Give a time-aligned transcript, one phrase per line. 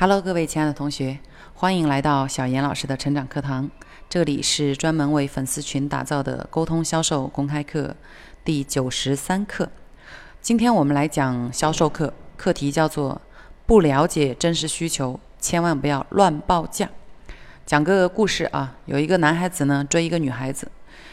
[0.00, 1.18] Hello，各位亲爱的同学，
[1.52, 3.70] 欢迎来到小严老师的成长课堂。
[4.08, 7.94] 这里是专门为粉丝群打造的沟通销售公开课
[8.42, 9.68] 第九十三课。
[10.40, 13.20] 今天我们来讲销售课，课题叫做
[13.66, 16.88] “不了解真实需求，千万不要乱报价”。
[17.66, 20.66] 讲个故事啊，有一个男孩子呢追一个女孩子，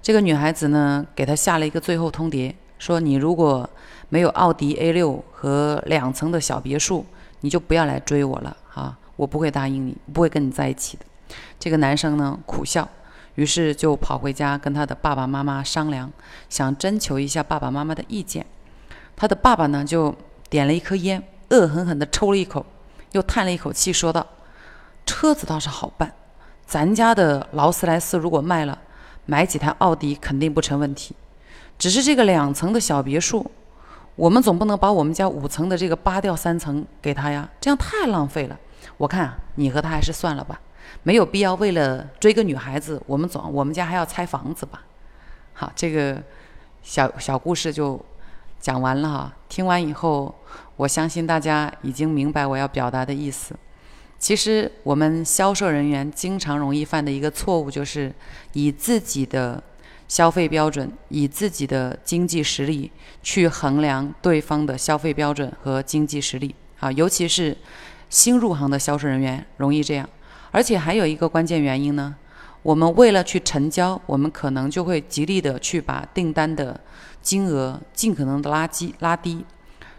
[0.00, 3.68] 这个女孩子呢给他下了一个最后通牒，说你如果
[4.08, 7.04] 没有奥迪 A 六和两层的小别墅，
[7.40, 8.98] 你就不要来追我了啊！
[9.16, 11.04] 我不会答应你，不会跟你在一起的。
[11.58, 12.88] 这个男生呢苦笑，
[13.34, 16.10] 于是就跑回家跟他的爸爸妈妈商量，
[16.48, 18.46] 想征求一下爸爸妈妈的意见。
[19.16, 20.14] 他的爸爸呢就
[20.48, 22.64] 点了一颗烟，恶狠狠地抽了一口，
[23.12, 24.26] 又叹了一口气，说道
[25.04, 26.12] ：“车子倒是好办，
[26.64, 28.78] 咱家的劳斯莱斯如果卖了，
[29.26, 31.14] 买几台奥迪肯定不成问题。
[31.76, 33.50] 只是这个两层的小别墅。”
[34.18, 38.58] 我们总不能把我们家五层的这个扒掉三层给他呀，这样太浪费了。
[38.96, 40.60] 我看，你和他还是算了吧，
[41.04, 44.82] 没有必要为了追个女孩子，我们总我们家还要拆房子吧。
[45.52, 46.20] 好，这个
[46.82, 48.04] 小小故事就
[48.58, 49.32] 讲完了哈。
[49.48, 50.34] 听完以后，
[50.74, 53.54] 我相信大家已经明白我要表达的意思。
[54.18, 58.12] 其实我们销售人员经常容易犯的一个错误，就是
[58.54, 59.62] 以自己的。
[60.08, 62.90] 消费标准以自己的经济实力
[63.22, 67.56] 去衡量对方的消费标准和经济实力啊，尤其是
[68.08, 70.08] 新入行的销售人员容易这样。
[70.50, 72.16] 而且还有一个关键原因呢，
[72.62, 76.80] 我们为了去成交，我们可能就会极力的去把订单的
[77.20, 79.44] 金额尽可能的拉低拉低。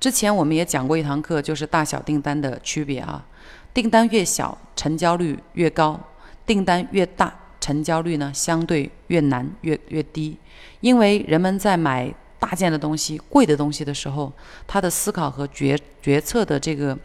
[0.00, 3.24] 之前我们也讲过一堂课，就是大小订单的区别啊，
[3.72, 5.94] 订单越小，成交率越高；
[6.44, 7.32] 订单越大。
[7.62, 10.36] 成交率呢，相对越难越越低，
[10.80, 14.32] 因为人们在买大件的东西、贵的东西的时候，
[14.66, 16.98] 他的思考和决决策的这个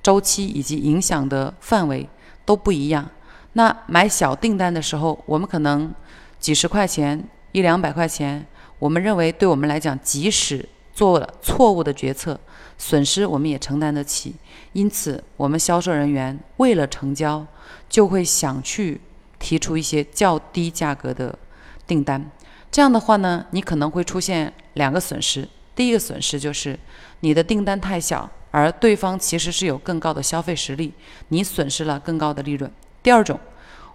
[0.00, 2.08] 周期以及影响的范围
[2.44, 3.10] 都不一样。
[3.54, 5.92] 那买小订单的时候，我们可能
[6.38, 8.46] 几十块钱、一两百块钱，
[8.78, 12.38] 我们认为对我们来讲，即使做了错误的决策，
[12.78, 14.36] 损失我们也承担得起。
[14.74, 17.44] 因此，我们销售人员为了成交，
[17.88, 19.00] 就会想去。
[19.44, 21.38] 提出一些较低价格的
[21.86, 22.30] 订单，
[22.72, 25.46] 这样的话呢，你可能会出现两个损失。
[25.76, 26.78] 第一个损失就是
[27.20, 30.94] 你的订单太小，而对方其实是有更高的消费实力，
[31.28, 32.72] 你损失了更高的利润。
[33.02, 33.38] 第二种，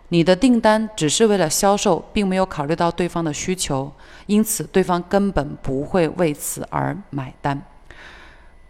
[0.09, 3.91] 你的订单只是为了销售，并没有考虑到对方的需求，
[4.27, 7.59] 因此对方根本不会为此而买单。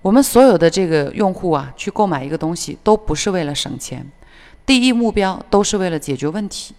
[0.02, 4.10] 我们所有的这个用户啊，去购买一个东西，都不是为了省钱。
[4.66, 6.76] 第一目标都是为了解决问题，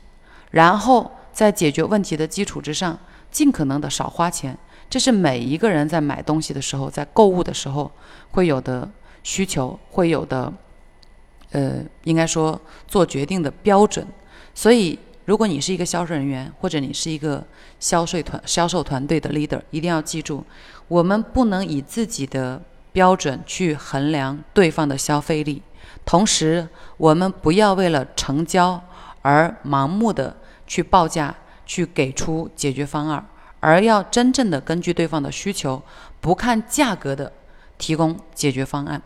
[0.51, 2.99] 然后在解决问题的基础之上，
[3.31, 4.57] 尽可能的少花钱。
[4.89, 7.91] 这是每一个人在买东西的时候，在购物的时候
[8.31, 8.89] 会有的
[9.23, 10.53] 需求，会有的，
[11.53, 14.07] 呃，应该说做决定的标准。
[14.53, 17.45] 所以，如果你是一个销售人员，或者你是一个
[17.79, 20.45] 销售团销售团队的 leader，一定要记住，
[20.89, 22.61] 我们不能以自己的
[22.93, 25.63] 标准去衡量对方的消费力。
[26.05, 28.83] 同时，我们不要为了成交
[29.23, 31.35] 而盲目的去报价，
[31.65, 33.25] 去给出解决方案，
[33.61, 35.81] 而要真正的根据对方的需求，
[36.21, 37.33] 不看价格的
[37.79, 39.01] 提供解决方案。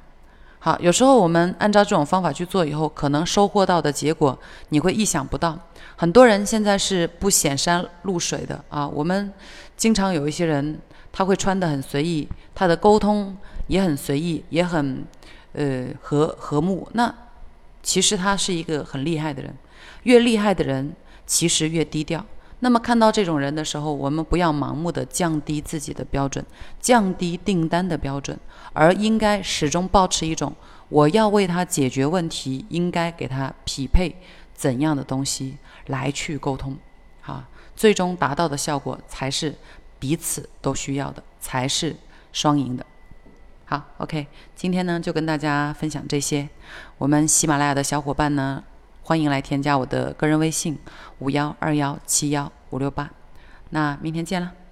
[0.60, 4.38] 好，有时候我们按照这种方法去做以后，可能收获到的结果
[4.70, 5.58] 你会意想不到。
[5.96, 9.30] 很多人现在是不显山露水的啊，我们
[9.76, 10.80] 经常有一些人
[11.12, 15.04] 他会穿得很随意，他的沟通也很随意，也很。
[15.54, 17.12] 呃，和和睦，那
[17.82, 19.56] 其实他是一个很厉害的人。
[20.02, 20.94] 越厉害的人，
[21.26, 22.24] 其实越低调。
[22.60, 26.44] 那么看到这种人的时候，我们不要盲目的降低自己的标准，
[26.80, 28.38] 降低订单的标准，
[28.72, 30.54] 而应该始终保持一种
[30.88, 34.16] 我要为他解决问题，应该给他匹配
[34.54, 36.76] 怎样的东西来去沟通，
[37.22, 39.54] 啊，最终达到的效果才是
[39.98, 41.94] 彼此都需要的，才是
[42.32, 42.86] 双赢的。
[43.66, 46.48] 好，OK，今天呢就跟大家分享这些。
[46.98, 48.62] 我们喜马拉雅的小伙伴呢，
[49.02, 50.78] 欢迎来添加我的个人微信
[51.20, 53.10] 五幺二幺七幺五六八。
[53.70, 54.63] 那明天见了。